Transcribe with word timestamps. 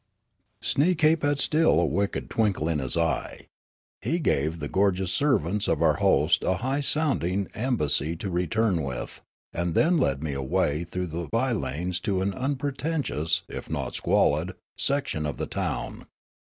Sneekape 0.63 1.21
had 1.21 1.37
still 1.37 1.79
a 1.79 1.85
wicked 1.85 2.27
twinkle 2.27 2.67
in 2.67 2.79
his 2.79 2.97
eye. 2.97 3.45
He 4.01 4.17
gave 4.17 4.57
the 4.57 4.67
gorgeous 4.67 5.11
servants 5.11 5.67
of 5.67 5.83
our 5.83 5.97
host 5.97 6.43
a 6.43 6.55
high 6.55 6.79
sounding 6.81 7.47
embassy 7.53 8.15
to 8.15 8.31
return 8.31 8.81
with, 8.81 9.21
and 9.53 9.75
then 9.75 9.97
led 9.97 10.23
me 10.23 10.33
awa} 10.35 10.85
through 10.85 11.09
b5' 11.09 11.61
lanes 11.61 11.97
into 11.99 12.19
an 12.21 12.33
unpretentious, 12.33 13.43
if 13.47 13.69
not 13.69 13.93
squalid, 13.93 14.55
section 14.75 15.27
of 15.27 15.37
the 15.37 15.45
town. 15.45 16.07